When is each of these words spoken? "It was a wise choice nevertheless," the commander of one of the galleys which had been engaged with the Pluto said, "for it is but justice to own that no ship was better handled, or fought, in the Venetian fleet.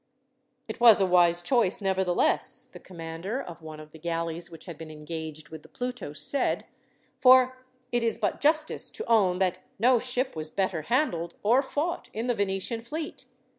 "It 0.67 0.79
was 0.79 0.99
a 0.99 1.05
wise 1.05 1.43
choice 1.43 1.79
nevertheless," 1.79 2.65
the 2.65 2.79
commander 2.79 3.39
of 3.39 3.61
one 3.61 3.79
of 3.79 3.91
the 3.91 3.99
galleys 3.99 4.49
which 4.49 4.65
had 4.65 4.75
been 4.75 4.89
engaged 4.89 5.49
with 5.49 5.61
the 5.61 5.69
Pluto 5.69 6.11
said, 6.11 6.65
"for 7.19 7.59
it 7.91 8.03
is 8.03 8.17
but 8.17 8.41
justice 8.41 8.89
to 8.89 9.05
own 9.05 9.37
that 9.37 9.59
no 9.77 9.99
ship 9.99 10.35
was 10.35 10.49
better 10.49 10.81
handled, 10.81 11.35
or 11.43 11.61
fought, 11.61 12.09
in 12.13 12.25
the 12.25 12.33
Venetian 12.33 12.81
fleet. 12.81 13.27